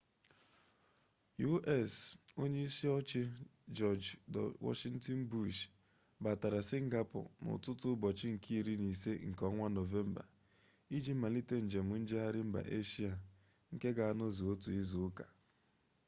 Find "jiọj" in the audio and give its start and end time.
3.75-3.99